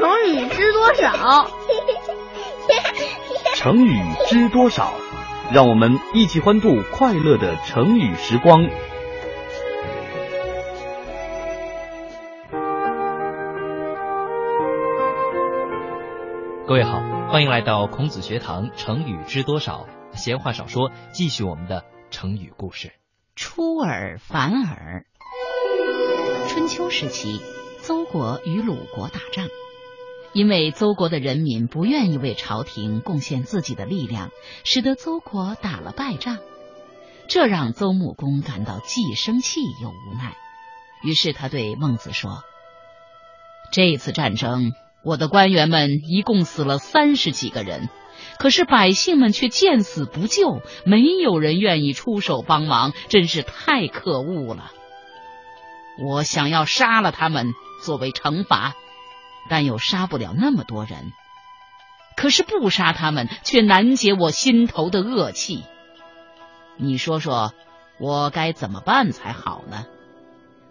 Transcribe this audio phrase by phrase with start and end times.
[0.00, 1.50] 成语知多少？
[3.54, 4.94] 成语知多少？
[5.52, 8.66] 让我们一起欢度快乐的成语时光。
[16.66, 18.70] 各位好，欢迎来到孔子学堂。
[18.74, 19.86] 成语知多少？
[20.14, 22.92] 闲话少说，继续我们的成语故事。
[23.36, 25.04] 出尔反尔。
[26.48, 27.42] 春秋时期，
[27.82, 29.46] 邹国与鲁国打仗，
[30.32, 34.30] 因为邹国的人民不愿意为朝廷贡献自己的力量，
[34.64, 36.38] 使得邹国打了败仗。
[37.28, 40.36] 这让邹穆公感到既生气又无奈，
[41.02, 42.42] 于是他对孟子说
[43.72, 44.72] ：“这次战争。”
[45.02, 47.88] 我的官员们一共死了三十几个人，
[48.38, 54.70] 可是百姓们却见死不救，没有人愿意出手帮忙，真是太可恶了。
[56.04, 58.74] 我想要杀了他们作为惩罚，
[59.48, 61.12] 但又杀不了那么多人。
[62.16, 65.64] 可是不杀他们，却难解我心头的恶气。
[66.76, 67.54] 你说说，
[67.98, 69.86] 我该怎么办才好呢？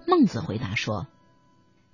[0.07, 1.07] 孟子回答说。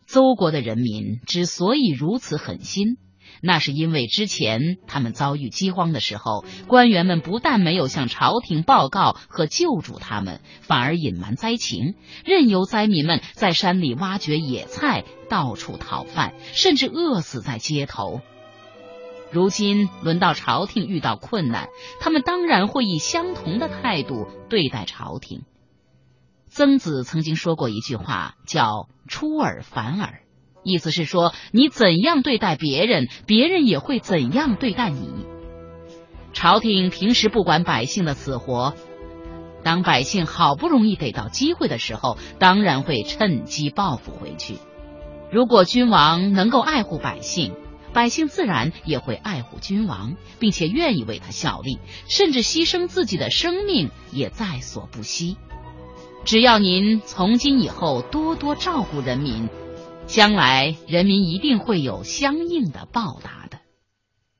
[0.07, 2.97] 邹国的人民之所以如此狠心，
[3.41, 18.21] 那是因为之前他们遭遇饥荒的时候，官员们不但没有向朝廷报告和救助他们，反而隐瞒灾情，任由灾民们在山里挖掘野菜，到处讨饭，甚至饿死在街头。
[19.31, 21.67] 如今轮到朝廷遇到困难，
[21.99, 25.43] 他们当然会以相同的态度对待朝廷。
[26.47, 30.21] 曾子曾经说过一句话，叫“出尔反尔”，
[30.65, 35.07] 意思是说，你怎样对待别人，别人也会怎样对待你。
[36.33, 38.73] 朝廷平时不管百姓的死活，
[39.63, 44.55] 当百姓好不容易得到机会的时候，当然会趁机报复回去。
[45.31, 47.53] 如果君王能够爱护百姓，
[47.93, 55.37] 百姓自然也会爱护君王，并且愿意为他效力，甚至牺牲自己的生命也在所不惜。
[56.25, 59.47] 只要您从今以后多多照顾人民，
[60.05, 63.59] 将来人民一定会有相应的报答的。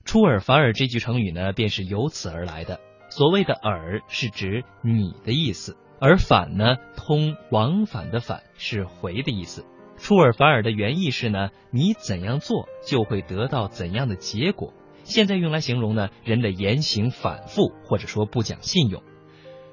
[0.04, 2.80] 出尔反尔这句成语呢，便是由此而来的。
[3.10, 9.66] 所谓的“尔”是指你的意思，而“反”呢，通往返的“反”是回的意思。
[9.98, 14.74] 出尔反尔的原意是呢，你怎样做就会得到怎样的结果。
[15.04, 19.02] 现在用来形容呢，人的言行反复，或者说不讲信用。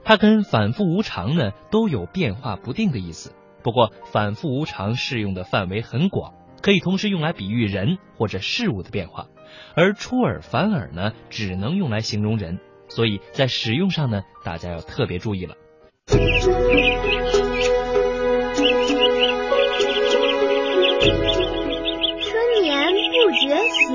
[0.04, 9.26] 它跟反复无常呢都有变化不定的意思，不过反复无常适用的范围很广，可以同时用来比喻人或者事物的变化，
[9.76, 12.58] 而出尔反尔呢只能用来形容人，
[12.88, 15.54] 所以在使用上呢大家要特别注意了。
[16.06, 16.22] 春
[22.62, 23.56] 眠不觉
[23.88, 23.94] 晓，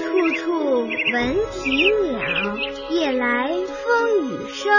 [0.00, 2.56] 处处闻啼鸟，
[2.90, 4.72] 夜来风雨声。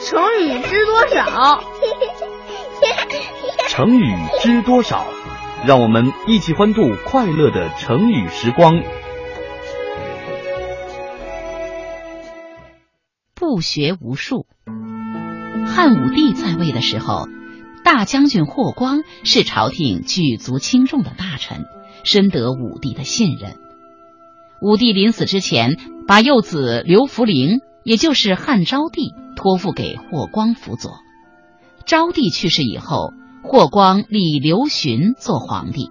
[0.00, 1.60] 成语知多少？
[3.78, 5.06] 成语知多少？
[5.64, 8.82] 让我们一起欢度快乐的成语时光。
[13.36, 14.46] 不学无术。
[15.64, 17.28] 汉武帝在位的时候，
[17.84, 21.64] 大将军霍光是朝廷举足轻重的大臣，
[22.02, 23.58] 深得武帝的信任。
[24.60, 25.76] 武帝临死之前，
[26.08, 29.14] 把幼子刘弗陵，也就是汉昭帝。
[29.36, 30.94] 托付给霍光辅佐。
[31.86, 33.12] 昭帝去世以后，
[33.42, 35.90] 霍光立刘询做皇帝，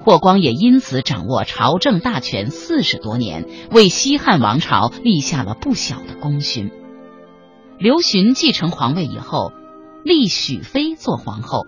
[0.00, 6.70] 霍光也因此掌握朝政大权四十多年，为西汉王朝立下了不小的功勋。
[7.78, 9.52] 刘询继承皇位以后，
[10.04, 11.66] 立许妃做皇后。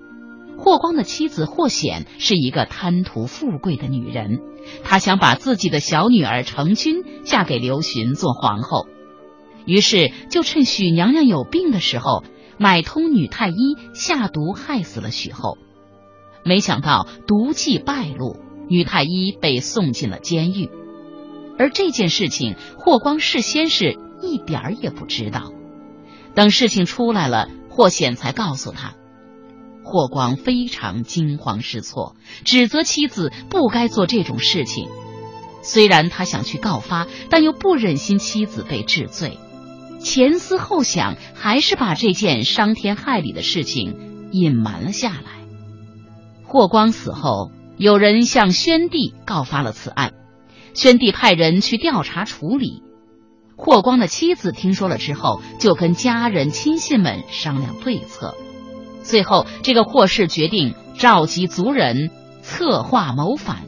[0.57, 4.41] 霍光的妻子霍显是一个贪图富贵的女人，
[4.83, 8.89] 她想把自己的小女儿成君嫁给刘询做皇后。
[9.67, 12.25] 于是，就趁许娘娘有病的时候，
[12.59, 15.59] 买通女太医下毒害死了许后。
[16.45, 20.71] 没想到毒计败露，女太医被送进了监狱。
[21.59, 25.53] 而这件事情，霍光事先是一点儿也不知道。
[26.35, 28.95] 等事情出来了，霍显才告诉他。
[29.83, 34.89] 霍光非常惊慌失措，指责妻子不该做这种事情。
[35.63, 39.39] 虽然他想去告发，但又不忍心妻子被治罪。
[39.99, 45.47] 前思后想，还是把这件伤天害理的事情隐瞒了下来。
[46.45, 50.13] 霍光死后，有人向宣帝告发了此案，
[50.75, 52.83] 宣帝派人去调查处理。
[53.57, 58.35] 霍光的妻子听说了之后，就跟家人亲信们商量对策。
[59.03, 62.11] 最后，这个霍氏决定召集族人
[62.41, 63.65] 策划谋反，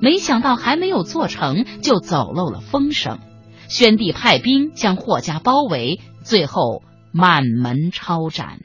[0.00, 3.18] 没想到还没有做成，就走漏了风声。
[3.72, 8.58] 宣帝派兵将霍家包围，最后满门抄斩。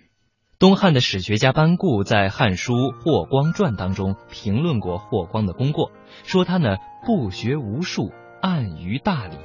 [0.60, 5.92] 东汉的史学家班固在《汉书·霍光传》当中评论过霍光的功过，
[6.26, 6.76] 说他呢
[7.06, 8.12] 不学无术，
[8.42, 9.38] 暗于大礼，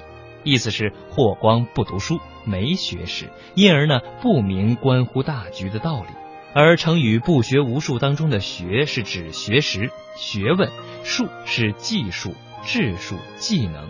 [0.43, 6.09] 意思是霍光不读书，没学识，因而呢不明关乎大局的道理。
[6.55, 10.73] 而成语“不学无术”当中的“学”是指学识、学问
[11.05, 12.35] ，“术”是技术、
[12.65, 13.89] 智术、技能。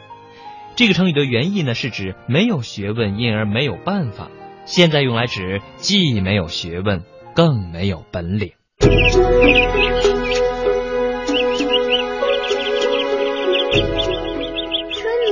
[0.75, 4.31] 这个成语的原意呢，是指没有学问，因而没有办法。
[4.65, 7.03] 现在用来指既没有学问，
[7.35, 8.53] 更没有本领。
[8.79, 8.93] 春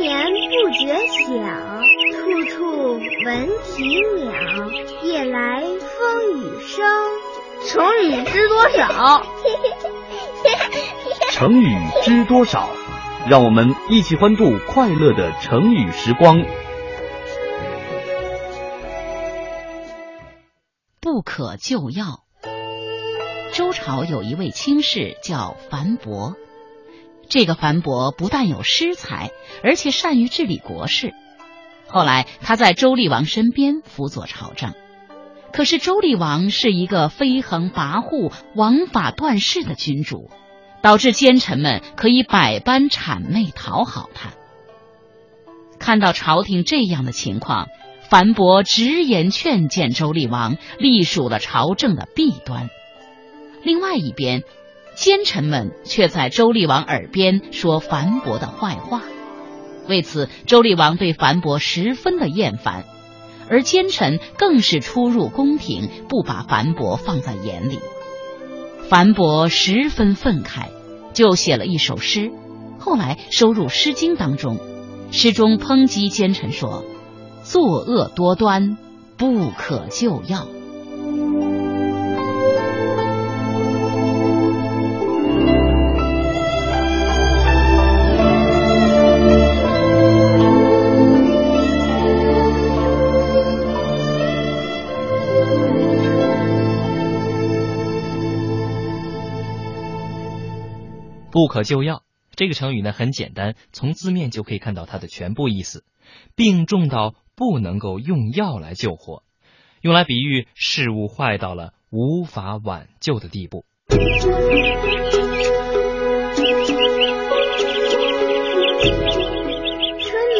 [0.00, 1.32] 眠不觉晓，
[2.12, 4.32] 处处闻啼鸟。
[5.04, 5.98] 夜来风
[6.38, 6.84] 雨声。
[7.66, 9.22] 成语知多少？
[11.32, 12.68] 成语知多少？
[13.28, 16.42] 让我们一起欢度快乐的成语时光。
[21.00, 22.24] 不可救药。
[23.52, 26.34] 周朝有一位卿士叫樊伯，
[27.28, 29.30] 这个樊伯不但有诗才，
[29.62, 31.12] 而且善于治理国事。
[31.88, 34.74] 后来他在周厉王身边辅佐朝政，
[35.52, 40.30] 可是周厉王是一个飞横跋扈、王法断事的君主。
[40.82, 44.30] 导致奸臣们可以百般谄媚讨好他。
[45.78, 47.68] 看到朝廷这样的情况，
[48.08, 52.68] 樊伯直言劝谏周厉王，隶属了朝政的弊端。
[53.62, 54.42] 另外一边，
[54.94, 59.02] 奸臣们却在周厉王耳边说樊伯的坏话。
[59.88, 62.84] 为此，周厉王对樊伯十分的厌烦，
[63.48, 67.80] 而奸臣更是出入宫廷，不把樊伯放在眼里。
[68.90, 70.66] 樊伯十分愤慨，
[71.12, 72.32] 就写了一首诗，
[72.80, 74.58] 后来收入《诗经》当中。
[75.12, 76.84] 诗中抨击奸臣说
[77.44, 78.76] ：“作恶多端，
[79.16, 80.48] 不可救药。”
[101.40, 102.02] 不可救药
[102.36, 105.84] 这个成语呢很简单，从字面就可以看到它的全部意思。
[106.36, 109.22] 病重到不能够用药来救活，
[109.80, 113.64] 用来比喻事物坏到了无法挽救的地步。
[113.88, 114.02] 春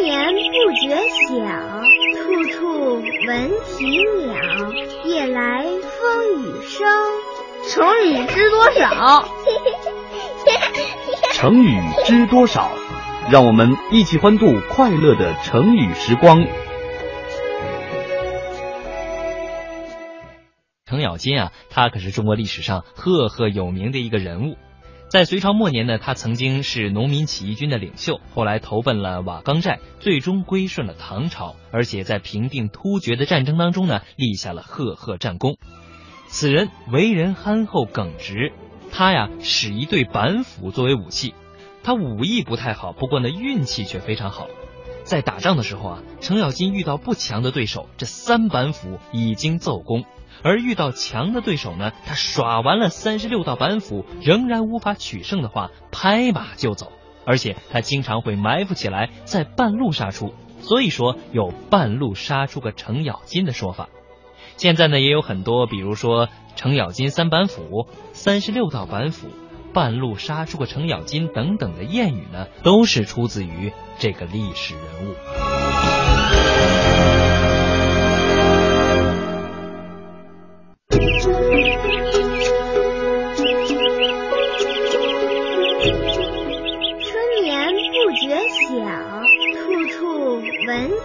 [0.03, 0.95] 眠不觉
[1.25, 1.33] 晓，
[2.13, 2.21] 处
[2.51, 3.87] 处闻啼
[4.27, 4.35] 鸟。
[5.05, 6.85] 夜来风雨声。
[7.69, 9.23] 成语知多少？
[11.33, 12.71] 成语知多少？
[13.29, 16.45] 让我们一起欢度快乐的成语时光。
[20.85, 24.57] 程咬金啊，他可是中国历史上赫赫有名的一个人物。
[25.07, 35.57] 在隋朝末年呢，他曾经是农民起义军的领袖，后来投奔了瓦岗寨，最终归顺了唐朝，而且在平定突厥的战争当中呢，立下了赫赫战功。
[36.27, 38.53] 此人为人憨厚耿直，
[38.91, 41.33] 他呀使一对板斧作为武器。
[41.83, 44.47] 他武艺不太好，不过呢运气却非常好。
[45.03, 50.03] 在打仗的时候啊，程咬金遇到不强的对手，这三板斧已经奏功；
[50.43, 56.91] 而遇到强的对手呢，他耍完了三十六道板斧，仍然无法取胜的话，拍马就走。
[57.25, 63.89] 而且他经常会埋伏起来，在半路杀出，所以说有半路杀出个程咬金的说法。
[64.57, 69.27] 现在呢，也有很多，比如说程咬金三板斧、三十六道板斧、
[69.73, 75.60] 半路杀出个程咬金等等的谚语呢，都是出自于这个历史人物。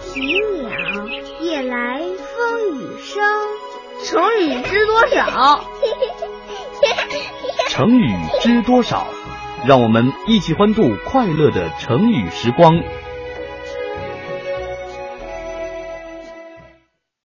[0.01, 0.21] 啼
[0.61, 0.69] 鸟。
[1.41, 3.23] 夜来风雨声。
[4.03, 5.63] 成语知多少？
[7.69, 9.07] 成语知多少？
[9.65, 12.73] 让我们一起欢度快乐的成语时光。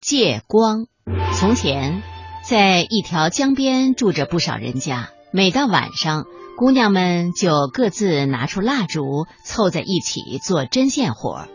[0.00, 0.86] 借光。
[1.34, 2.02] 从前，
[2.42, 5.10] 在一条江边住着不少人家。
[5.30, 6.24] 每到晚上，
[6.56, 11.46] 姑娘们就各自拿出蜡烛，凑在一起做针线活。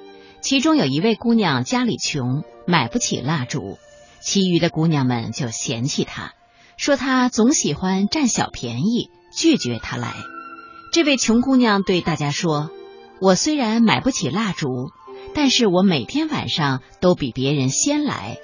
[0.50, 3.78] 其中有一位姑娘家里穷，买不起蜡烛。
[4.22, 6.36] 其余的姑娘们就嫌弃他，
[6.78, 10.14] 说他总喜欢占小便宜，拒绝他来。
[10.94, 12.70] 这位穷姑娘对大家说
[13.20, 14.70] ：“我虽然买不起蜡烛，
[15.36, 18.38] 但是我每天晚上都比别人先来，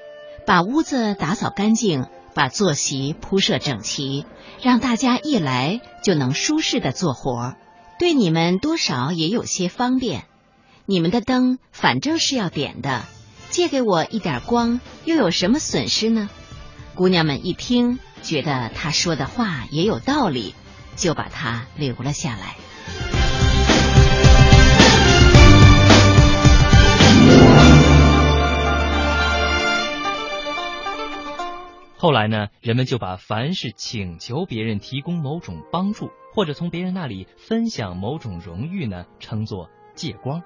[0.45, 4.25] 把屋子打扫干净，把坐席铺设整齐，
[4.61, 7.53] 让大家一来就能舒适的做活，
[7.97, 10.25] 对你们多少也有些方便。
[10.85, 13.03] 你们的灯反正是要点的，
[13.49, 16.29] 借给我一点光又有什么损失呢？”
[16.95, 20.55] 姑娘们一听，觉得她说的话也有道理。
[20.95, 22.55] 就把它留了下来。
[31.97, 40.43] 后来呢，人们就把凡是请求别人提供某种帮助，或者从别人那里分享某种荣誉呢，称作借光。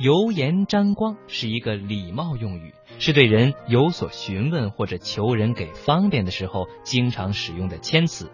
[0.00, 8.32] 油盐沾光是一个礼貌用语，是对人有所询问或者求人给方便的时候经常使用的谦词。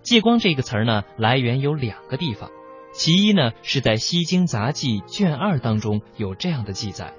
[0.00, 2.48] 借光这个词儿呢，来源有两个地方。
[2.94, 7.12] 其一呢，是在《西京杂记》卷二当中有这样的记载：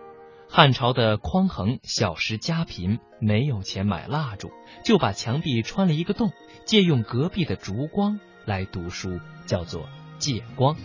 [0.50, 4.50] 汉朝的匡衡小时家贫，没有钱买蜡烛，
[4.84, 6.32] 就把墙壁穿了一个洞，
[6.66, 10.76] 借用隔壁的烛光来读书，叫做借光。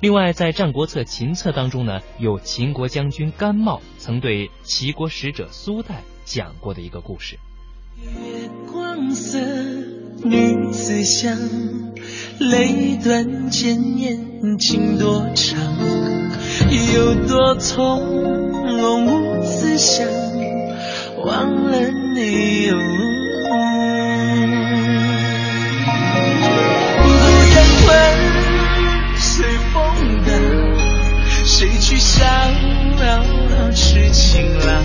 [0.00, 7.38] 另外，在《战国策·秦策》当中呢，有秦国将军甘茂曾对齐国使者苏代讲过的一个故事。
[8.02, 9.38] 月光色。
[10.22, 11.34] 女子香，
[12.38, 13.78] 泪断剑
[14.58, 15.58] 情多长，
[16.94, 20.06] 有多从容无思想，
[21.24, 23.19] 忘了你有。
[31.60, 32.26] 谁去想
[33.74, 34.82] 痴情郎？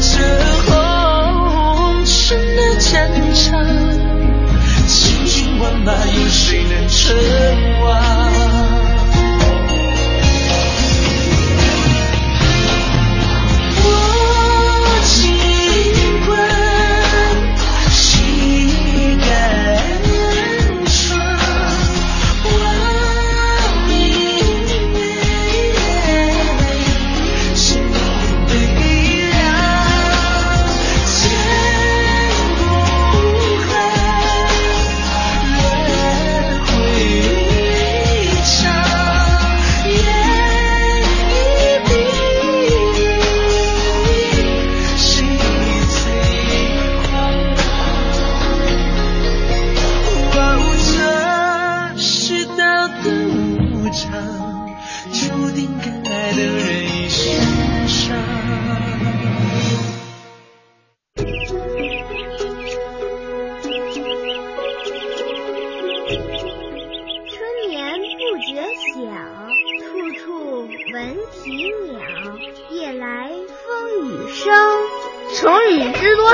[0.00, 0.18] 这
[0.64, 3.62] 红尘的战场。
[4.88, 7.14] 千军万马，有谁能称
[7.82, 8.15] 王？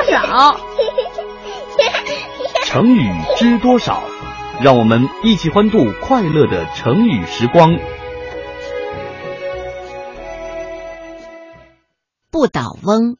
[2.66, 4.02] 成语知多少？
[4.61, 7.78] 让我们一起欢度快乐的成语时光。
[12.30, 13.16] 不倒翁，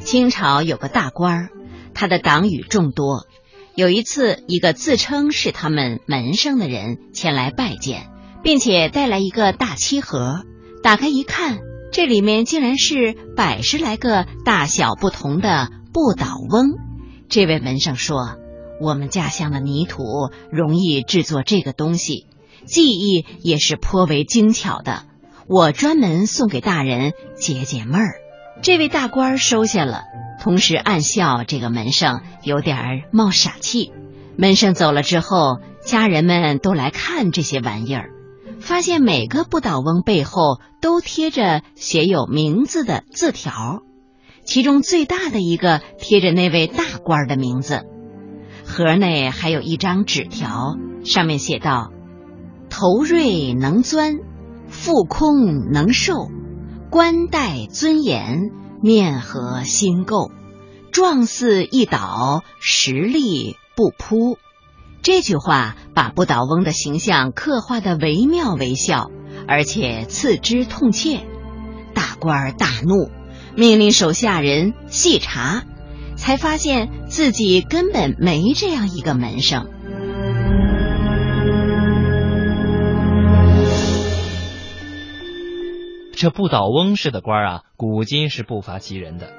[0.00, 1.48] 清朝有个大官儿，
[1.94, 3.26] 他的党羽众多。
[3.74, 8.08] 有一次，一个自称是他们门生的人前来拜见，
[8.42, 10.42] 并且带来一个大漆盒。
[10.82, 11.58] 打开一看，
[11.92, 16.72] 这里面竟然是百十来个大小不同的不倒翁。
[17.30, 18.36] 这位门生说。
[18.80, 20.02] 我们家乡的泥土
[20.50, 22.26] 容易制作这个东西，
[22.66, 25.04] 技艺也是颇为精巧的。
[25.46, 28.16] 我专门送给大人解解闷儿。
[28.62, 30.02] 这位大官收下了，
[30.42, 33.92] 同时暗笑这个门生有点儿冒傻气。
[34.36, 38.10] 门生走了之后，家人们都来看这些玩意儿，
[38.58, 43.82] 发现每个不倒翁背后都贴着写有名字的字条，
[44.44, 47.84] 其中最大的一个贴着那位大官的名字。
[48.64, 51.92] 盒内还有一张纸条，上面写道
[52.70, 54.18] ：“头锐能钻，
[54.68, 56.28] 腹空能受，
[56.90, 58.50] 官带尊严，
[58.82, 60.30] 面和心构，
[60.92, 64.38] 状似一倒，实力不扑。”
[65.02, 69.10] 这句话把不倒翁的形象刻画的惟妙惟肖，
[69.46, 71.26] 而且刺之痛切。
[71.92, 73.10] 大官大怒，
[73.56, 75.64] 命令手下人细查。
[76.16, 79.68] 才发现自己根本没这样一个门生。
[86.12, 89.32] 这不倒翁式的官啊，古今是不乏其人的。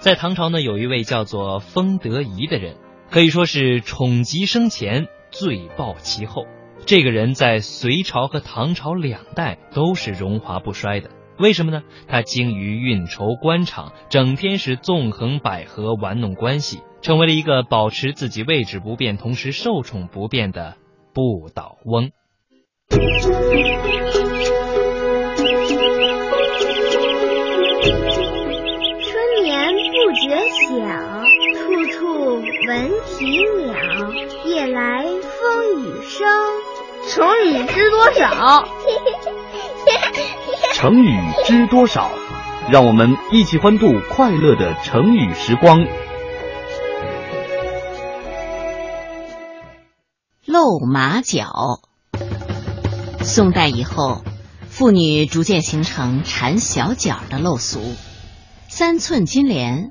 [0.00, 2.76] 在唐朝呢，有一位叫做封德仪的人，
[3.10, 6.46] 可以说是宠极生前，罪报其后。
[6.84, 11.10] 这个人在隋朝和唐朝两代都是荣华不衰的。
[11.38, 11.82] 为什么呢？
[12.08, 20.74] 他精于运筹官场，整天是纵横捭阖，玩弄关系，成为了一个保持自己位置不变，同时受宠不变的
[21.14, 22.10] 不倒翁。
[22.90, 23.02] 春
[29.44, 30.74] 眠不觉晓，
[31.54, 31.60] 处
[31.92, 33.16] 处闻啼
[33.64, 33.74] 鸟，
[34.44, 36.26] 夜来风雨声。
[37.08, 38.68] 成语知多少？
[40.80, 42.08] 成语知多少？
[42.70, 45.84] 让我们一起欢度快乐的成语时光。
[50.46, 51.80] 露马脚。
[53.22, 54.22] 宋代以后，
[54.68, 57.80] 妇女逐渐形成缠小脚的陋俗。
[58.68, 59.90] 三寸金莲，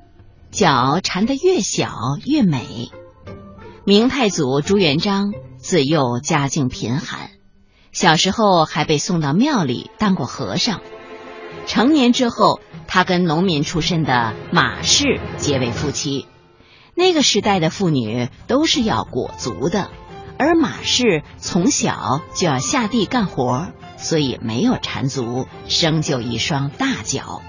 [0.50, 2.88] 脚缠得越小越美。
[3.84, 7.28] 明太祖朱元璋自幼家境贫寒，
[8.00, 10.80] 小时候还被送到庙里当过和尚。
[11.66, 16.28] 成年之后，他跟农民出身的马氏结为夫妻。
[16.94, 19.90] 那个时代的妇女都是要裹足的。
[20.38, 27.42] 而马氏从小就要下地干活，所以没有缠足，生就一双大脚。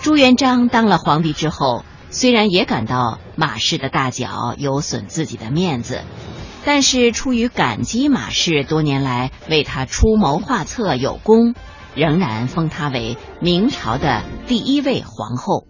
[0.00, 6.00] 朱元璋当了皇帝之后，虽然也感到马氏的大脚有损自己的面子，
[6.64, 11.54] 但是出于感激马氏多年来为他出谋划策有功，
[11.94, 15.66] 仍然封她为明朝的第一位皇后。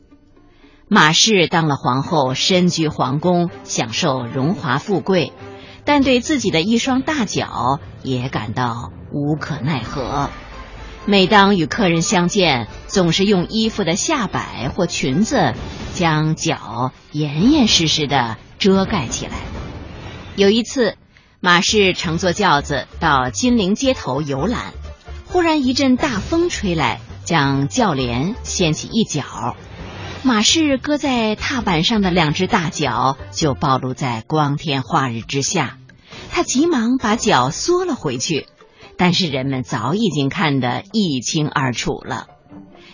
[0.88, 5.32] 马氏当了皇后，身居皇宫，享受荣华富贵。
[5.84, 10.30] 但对自己的一双大脚也感到无可奈何。
[11.06, 15.54] 每当与客人相见，总是用衣服的下摆或裙子
[15.94, 19.32] 将脚严严实实的遮盖起来。
[20.34, 20.96] 有一次，
[21.40, 24.72] 马氏乘坐轿子到金陵街头游览，
[25.26, 29.56] 忽然一阵大风吹来，将轿帘掀起一角。
[30.22, 35.76] 马氏搁在踏板上的两只大脚就暴露在光天化日之下，
[36.30, 38.46] 他急忙把脚缩了回去，
[38.96, 42.28] 但是人们早已经看得一清二楚了。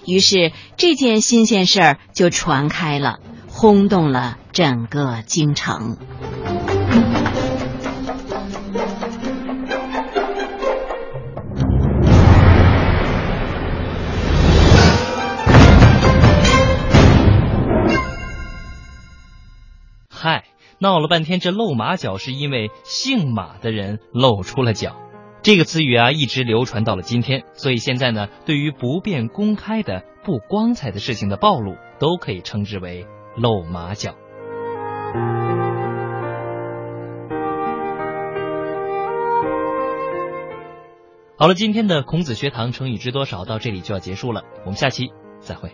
[0.04, 5.98] 于是这件新鲜事儿就传开了，轰动了整个京城。
[20.80, 24.96] 闹了半天，这露马脚是因为姓马的人露出了脚。
[25.42, 27.42] 这个词语啊，一直流传到了今天。
[27.54, 34.14] 所以现在呢，对于不便公开的不光彩的事情的暴露，都可以称之为露马脚。
[41.36, 45.10] 好了，今天的孔子学堂成语知多少到这里就要结束了，我们下期
[45.40, 45.72] 再会。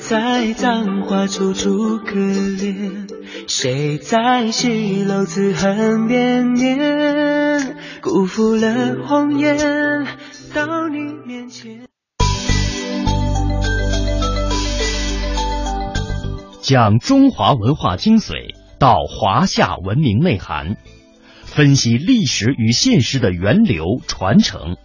[0.00, 3.08] 在葬花处处可怜？
[3.48, 7.76] 谁在西楼自恨绵绵？
[8.02, 9.56] 辜负了红颜，
[10.54, 11.86] 到你面前。
[16.60, 20.76] 讲中华文化精髓，到华夏文明内涵，
[21.44, 24.76] 分析历史与现实的源流传承，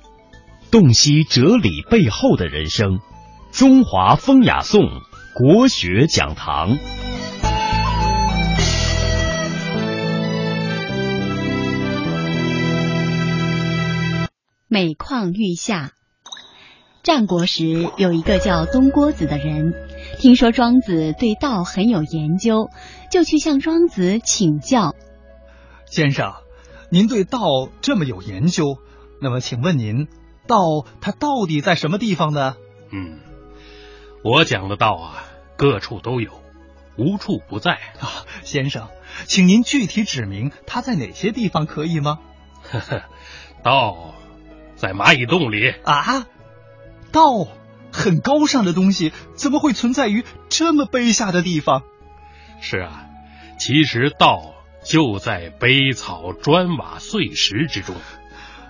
[0.71, 2.99] 洞悉哲理背后的人生。
[3.51, 4.87] 中华风雅颂
[5.33, 6.77] 国学讲堂，
[14.67, 15.91] 每况愈下。
[17.01, 19.73] 战国时有一个叫东郭子的人，
[20.19, 22.69] 听说庄子对道很有研究，
[23.11, 24.95] 就去向庄子请教。
[25.85, 26.33] 先生，
[26.91, 27.39] 您对道
[27.81, 28.77] 这么有研究，
[29.21, 30.07] 那么请问您，
[30.47, 30.59] 道
[31.01, 32.55] 它到底在什么地方呢？
[32.93, 33.19] 嗯。
[34.23, 35.23] 我讲的道啊，
[35.55, 36.43] 各处都有，
[36.97, 38.25] 无处不在啊。
[38.43, 38.89] 先生，
[39.25, 42.19] 请您具体指明它在哪些地方，可以吗？
[42.63, 43.03] 呵呵，
[43.63, 44.13] 道
[44.75, 46.25] 在蚂蚁洞里啊。
[47.11, 47.47] 道
[47.91, 51.83] 很高尚的东西，怎么会存在于这么卑下的地方？
[52.61, 53.05] 是啊，
[53.57, 54.53] 其实道
[54.83, 57.95] 就在碑草砖瓦碎石之中。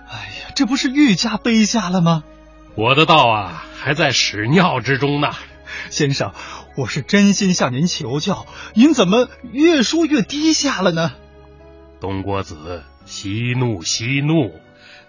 [0.08, 2.22] 哎呀，这不是愈加卑下了吗？
[2.76, 5.30] 我的道啊，还在屎尿之中呢。
[5.88, 6.34] 先生，
[6.76, 11.12] 我是真心向您求教，您怎么越说越低下了呢？
[11.98, 14.52] 东郭子，息怒息怒，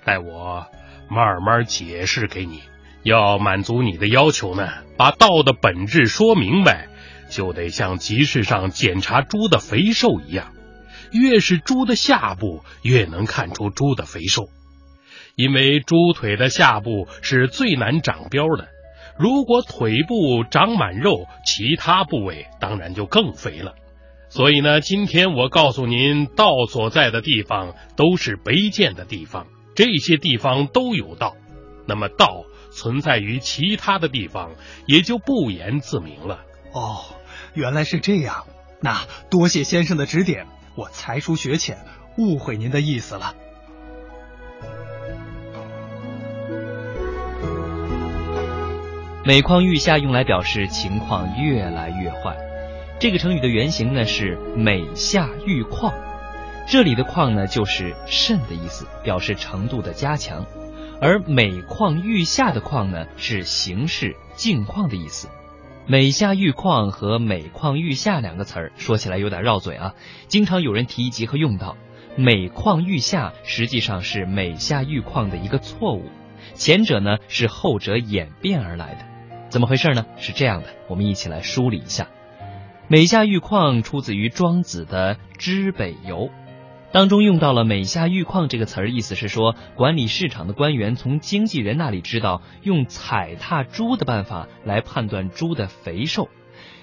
[0.05, 0.67] 待我
[1.09, 2.63] 慢慢解释给你。
[3.03, 6.87] 要满足你的要求呢，把道的本质说明白，
[7.29, 10.53] 就得像集市上检查猪的肥瘦一样，
[11.11, 14.47] 越是猪的下部，越能看出猪的肥瘦，
[15.41, 18.67] 因为猪腿的下部是最难长膘的。
[19.17, 23.73] 如果腿部长满肉，其他部位当然就更肥了。
[24.29, 31.35] 所以呢，今天我告诉您，道所在的地方都是卑贱的地方，这些地方都有道，
[31.87, 32.45] 那么道。
[32.73, 34.51] 存在于其他的地方，
[34.85, 36.45] 也就不言自明了。
[36.71, 37.03] 哦，
[37.53, 38.45] 原来是这样。
[38.79, 38.97] 那
[39.29, 41.79] 多谢先生的指点，我才疏学浅，
[42.17, 43.35] 误会您的意思了。
[49.23, 52.35] 每况愈下用来表示情况越来越坏。
[52.99, 55.93] 这个成语的原型呢是每下愈况，
[56.67, 60.45] 这里的况呢就是甚的意思，表示程度的加强。
[60.99, 65.29] 而每况愈下的况呢，是形势境况的意思。
[65.85, 69.93] 每下愈况和每况愈下两个词儿说起来有点绕嘴啊，
[70.27, 71.77] 经常有人提及和用到。
[72.15, 76.05] 每况愈下实际上是每下愈况的一个错误，
[76.55, 79.10] 前者呢是后者演变而来的。
[79.51, 80.05] 怎么回事呢？
[80.15, 82.07] 是这样的，我们一起来梳理一下。
[82.87, 86.27] 每下愈况出自于庄子的《知北游》。
[86.93, 96.29] 当中用到了“每下愈况”这个词儿，意思是说，管理市场的官员从经纪人那里知道用踩踏猪的办法来判断猪的肥瘦，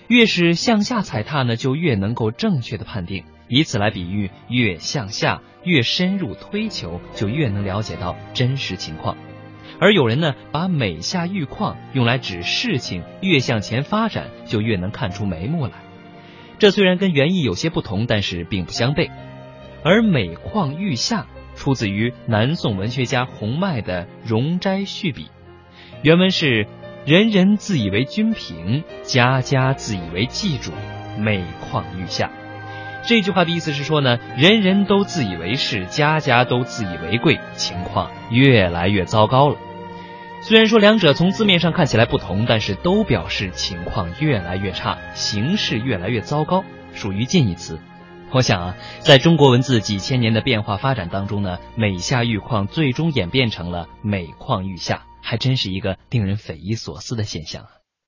[0.06, 9.16] 越是向下踩踏呢，就越能够正确的判定，以此来比喻越向下越深入推求，就越能了解到真实情况。
[9.80, 15.72] 而有人呢，把“每下愈况”用来指事情越向前发展，就越能看出眉目来。
[16.58, 19.10] 这虽然跟原意有些不同，但是并不相悖。
[19.84, 25.24] 而每况愈下出自于南宋文学家洪迈的《容斋序笔》，
[26.02, 26.66] 原文是
[27.06, 30.72] ：“人人自以为君平，家家自以为祭主，
[31.16, 32.30] 每况愈下。”
[33.06, 39.56] 这句话的意思是说呢，人人都自以为是，家家都自以为贵，情况越来越糟糕了。
[40.40, 47.78] 虽然说两者从字面上看起来不同，但是都表示情况越来越差，形势越来越糟糕，属于近义词。
[48.30, 57.77] 我想啊，在中国文字几千年的变化发展当中呢，每下愈况最终演变成了每况愈下，还真是一个令人匪夷所思的现象啊。